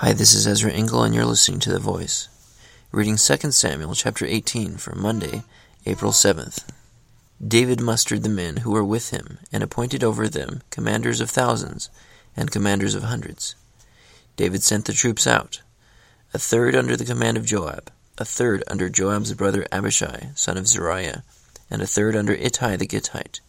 [0.00, 2.28] Hi, this is Ezra Engel, and you're listening to The Voice.
[2.92, 5.42] Reading 2 Samuel chapter 18 for Monday,
[5.86, 6.68] April 7th.
[7.42, 11.88] David mustered the men who were with him, and appointed over them commanders of thousands
[12.36, 13.54] and commanders of hundreds.
[14.36, 15.62] David sent the troops out,
[16.34, 20.68] a third under the command of Joab, a third under Joab's brother Abishai, son of
[20.68, 21.24] Zeruiah,
[21.70, 23.40] and a third under Ittai the Gittite.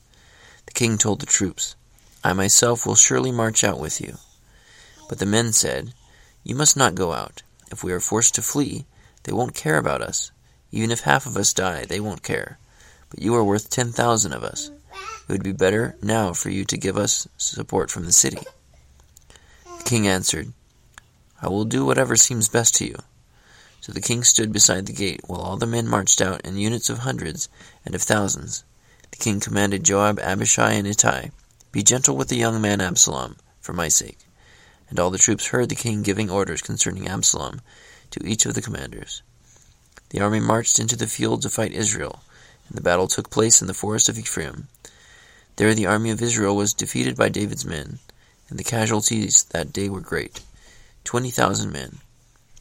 [0.65, 1.75] The king told the troops,
[2.23, 4.15] I myself will surely march out with you.
[5.09, 5.93] But the men said,
[6.47, 7.43] you must not go out.
[7.69, 8.85] If we are forced to flee,
[9.23, 10.31] they won't care about us.
[10.71, 12.57] Even if half of us die, they won't care.
[13.09, 14.71] But you are worth ten thousand of us.
[15.27, 18.39] It would be better now for you to give us support from the city.
[19.77, 20.53] The king answered,
[21.41, 22.95] I will do whatever seems best to you.
[23.81, 26.89] So the king stood beside the gate, while all the men marched out in units
[26.89, 27.49] of hundreds
[27.85, 28.63] and of thousands.
[29.11, 31.31] The king commanded Joab, Abishai, and Ittai,
[31.73, 34.19] Be gentle with the young man Absalom, for my sake.
[34.89, 37.61] And all the troops heard the king giving orders concerning Absalom
[38.11, 39.21] to each of the commanders.
[40.09, 42.21] The army marched into the field to fight Israel,
[42.69, 44.67] and the battle took place in the forest of Ephraim.
[45.57, 47.99] There the army of Israel was defeated by David's men,
[48.49, 50.41] and the casualties that day were great
[51.03, 51.99] twenty thousand men.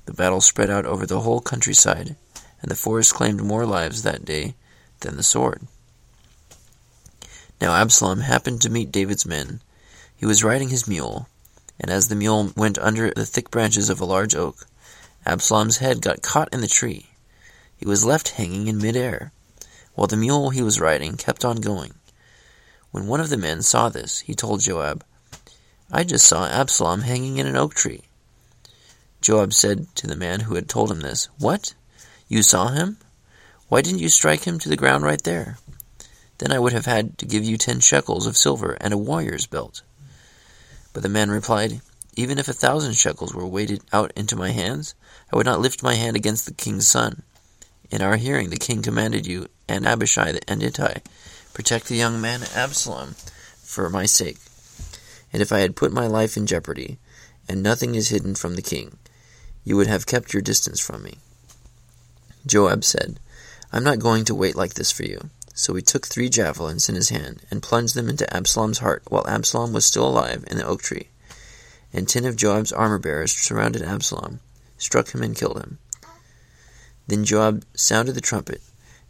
[0.06, 2.16] The battle spread out over the whole countryside,
[2.62, 4.54] and the forest claimed more lives that day
[5.00, 5.66] than the sword.
[7.60, 9.60] Now Absalom happened to meet David's men.
[10.16, 11.28] He was riding his mule,
[11.80, 14.66] and as the mule went under the thick branches of a large oak,
[15.24, 17.10] Absalom's head got caught in the tree.
[17.76, 19.32] He was left hanging in midair,
[19.94, 21.94] while the mule he was riding kept on going.
[22.90, 25.04] When one of the men saw this, he told Joab,
[25.90, 28.02] I just saw Absalom hanging in an oak tree.
[29.20, 31.74] Joab said to the man who had told him this, What?
[32.28, 32.98] You saw him?
[33.68, 35.58] Why didn't you strike him to the ground right there?
[36.38, 39.46] Then I would have had to give you ten shekels of silver and a warrior's
[39.46, 39.82] belt.
[40.96, 41.82] But the man replied,
[42.14, 44.94] Even if a thousand shekels were weighted out into my hands,
[45.30, 47.22] I would not lift my hand against the king's son.
[47.90, 51.02] In our hearing the king commanded you and Abishai and Ittai,
[51.52, 53.14] Protect the young man Absalom
[53.62, 54.38] for my sake.
[55.34, 56.96] And if I had put my life in jeopardy,
[57.46, 58.96] and nothing is hidden from the king,
[59.64, 61.18] you would have kept your distance from me.
[62.46, 63.20] Joab said,
[63.70, 65.28] I'm not going to wait like this for you.
[65.58, 69.26] So he took three javelins in his hand, and plunged them into Absalom's heart while
[69.26, 71.08] Absalom was still alive in the oak tree.
[71.94, 74.40] And ten of Joab's armor bearers surrounded Absalom,
[74.76, 75.78] struck him, and killed him.
[77.06, 78.60] Then Joab sounded the trumpet,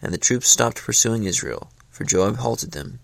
[0.01, 3.01] and the troops stopped pursuing Israel, for Joab halted them.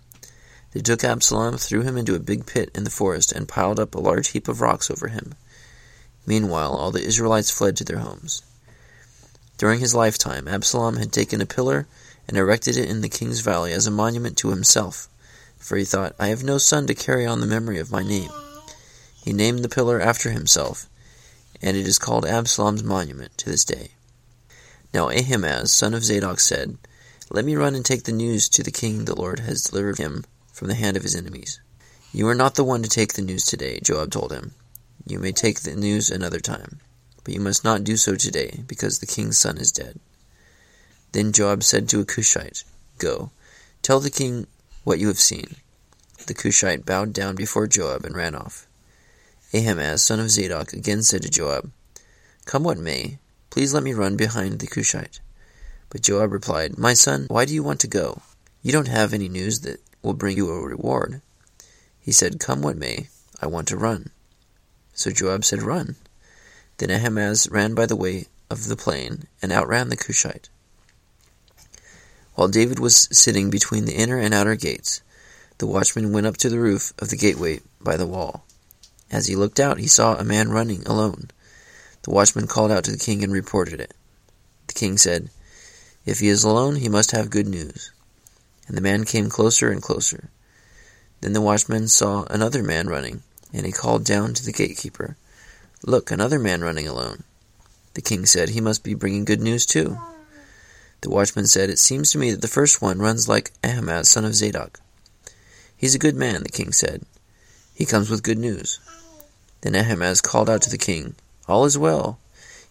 [0.71, 3.97] They took Absalom, threw him into a big pit in the forest, and piled up
[3.97, 5.35] a large heap of rocks over him.
[6.27, 8.45] Meanwhile, all the Israelites fled to their homes.
[9.59, 11.89] During his lifetime, Absalom had taken a pillar
[12.29, 15.09] and erected it in the king's valley as a monument to himself,
[15.59, 18.31] for he thought, I have no son to carry on the memory of my name.
[19.23, 20.89] He named the pillar after himself,
[21.61, 23.93] and it is called Absalom's monument to this day.
[24.93, 26.77] Now Ahimaaz, son of Zadok, said,
[27.31, 30.25] Let me run and take the news to the king the Lord has delivered him
[30.53, 31.61] from the hand of his enemies.
[32.13, 34.53] You are not the one to take the news today, Joab told him.
[35.07, 36.81] You may take the news another time,
[37.25, 39.99] but you must not do so today, because the king's son is dead.
[41.13, 42.65] Then Joab said to a Cushite,
[42.99, 43.31] Go,
[43.83, 44.47] tell the king
[44.85, 45.57] what you have seen.
[46.27, 48.67] The Cushite bowed down before Joab and ran off.
[49.55, 51.71] Ahimaaz, son of Zadok, again said to Joab,
[52.47, 53.19] Come what may,
[53.51, 55.21] please let me run behind the Cushite.
[55.91, 58.23] But Joab replied, My son, why do you want to go?
[58.63, 61.21] You don't have any news that will bring you a reward.
[62.01, 63.09] He said, Come what may,
[63.41, 64.11] I want to run.
[64.95, 65.97] So Joab said, Run.
[66.79, 70.49] Then Ahimaaz ran by the way of the plain and outran the Cushite.
[72.35, 75.03] While David was sitting between the inner and outer gates,
[75.59, 78.45] the watchman went up to the roof of the gateway by the wall.
[79.11, 81.31] As he looked out, he saw a man running alone.
[82.03, 83.95] The watchman called out to the king and reported it.
[84.67, 85.29] The king said,
[86.07, 87.93] If he is alone, he must have good news.
[88.67, 90.31] And the man came closer and closer.
[91.21, 93.23] Then the watchman saw another man running,
[93.53, 95.17] and he called down to the gatekeeper,
[95.85, 97.25] Look, another man running alone.
[97.95, 99.99] The king said, He must be bringing good news too.
[101.03, 104.25] The watchman said, It seems to me that the first one runs like Ahimaaz, son
[104.25, 104.79] of Zadok.
[105.77, 107.03] He's a good man, the king said.
[107.75, 108.79] He comes with good news.
[109.63, 111.17] Then Ahimaaz called out to the king,
[111.49, 112.21] All is well.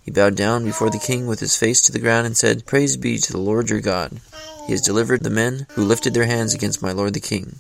[0.02, 2.96] He bowed down before the king with his face to the ground and said, Praise
[2.96, 4.22] be to the Lord your God.
[4.66, 7.60] He has delivered the men who lifted their hands against my lord the king.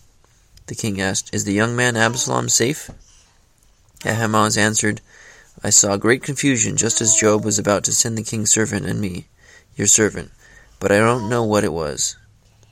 [0.68, 2.90] The king asked, Is the young man Absalom safe?
[4.06, 5.02] Ahimaaz answered,
[5.62, 9.02] I saw great confusion just as Joab was about to send the king's servant and
[9.02, 9.26] me,
[9.76, 10.32] your servant
[10.82, 12.18] but I don't know what it was.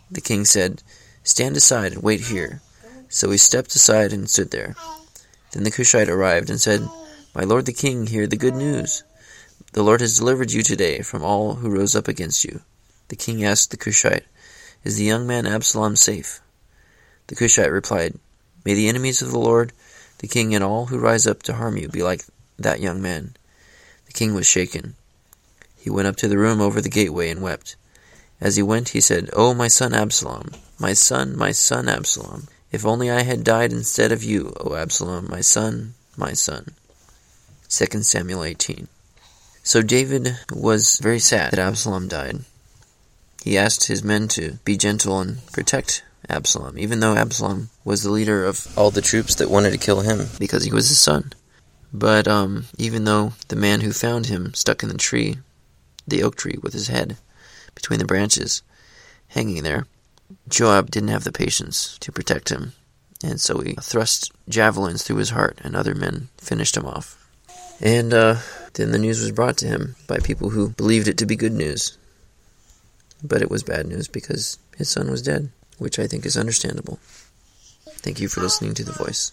[0.10, 0.82] The king said,
[1.24, 2.60] Stand aside and wait here.
[3.08, 4.76] So he stepped aside and stood there.
[5.52, 6.82] Then the Cushite arrived and said,
[7.36, 9.04] My lord the king, hear the good news.
[9.74, 12.62] The Lord has delivered you today from all who rose up against you.
[13.10, 14.26] The king asked the Cushite,
[14.84, 16.42] Is the young man Absalom safe?
[17.28, 18.16] The Cushite replied,
[18.66, 19.72] May the enemies of the Lord,
[20.18, 22.26] the king, and all who rise up to harm you be like
[22.58, 23.36] that young man.
[24.08, 24.96] The king was shaken.
[25.78, 27.76] He went up to the room over the gateway and wept.
[28.42, 32.86] As he went, he said, Oh, my son Absalom, my son, my son Absalom, if
[32.86, 36.72] only I had died instead of you, O Absalom, my son, my son.
[37.70, 38.88] 2 Samuel 18.
[39.62, 42.40] So David was very sad that Absalom died.
[43.44, 48.12] He asked his men to be gentle and protect Absalom, even though Absalom was the
[48.12, 51.34] leader of all the troops that wanted to kill him because he was his son.
[51.94, 55.40] But um, even though the man who found him stuck in the tree,
[56.08, 57.18] the oak tree, with his head
[57.80, 58.62] between the branches,
[59.30, 59.86] hanging there,
[60.50, 62.74] Joab didn't have the patience to protect him,
[63.24, 67.16] and so he thrust javelins through his heart, and other men finished him off.
[67.80, 68.36] And uh,
[68.74, 71.54] then the news was brought to him by people who believed it to be good
[71.54, 71.98] news.
[73.24, 77.00] But it was bad news because his son was dead, which I think is understandable.
[78.04, 79.24] Thank you for listening to The Voice.